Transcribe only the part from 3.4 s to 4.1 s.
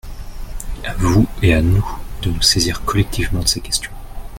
de ces questions.